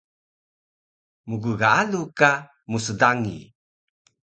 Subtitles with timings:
[1.29, 2.31] Mggaalu ka
[2.71, 3.39] msdangi